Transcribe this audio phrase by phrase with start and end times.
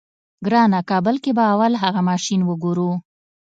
[0.45, 2.89] ګرانه کابل کې به اول اغه ماشين وګورې.